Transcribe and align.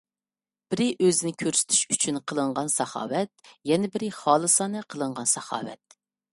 بىرى، 0.73 0.87
ئۆزىنى 1.07 1.33
كۆرسىتىش 1.43 1.83
ئۈچۈن 1.97 2.17
قىلىنغان 2.33 2.73
ساخاۋەت. 2.77 3.53
يەنە 3.73 3.93
بىرى، 3.99 4.13
خالىسانە 4.19 4.85
قىلىنغان 4.95 5.33
ساخاۋەت. 5.39 6.01